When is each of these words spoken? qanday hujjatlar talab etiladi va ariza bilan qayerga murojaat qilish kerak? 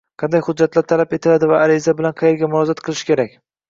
qanday 0.21 0.41
hujjatlar 0.47 0.85
talab 0.93 1.13
etiladi 1.19 1.53
va 1.53 1.61
ariza 1.69 1.97
bilan 2.03 2.19
qayerga 2.25 2.53
murojaat 2.53 2.87
qilish 2.91 3.11
kerak? 3.15 3.43